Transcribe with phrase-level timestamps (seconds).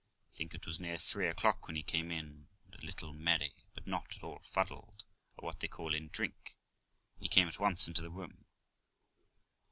[0.31, 3.53] I think it was near three o'clock when he came in, and a little merry,
[3.75, 4.23] but not at.
[4.23, 5.03] all fuddled,
[5.37, 6.55] or what they call in drink;
[7.17, 8.45] and he came at once into the room.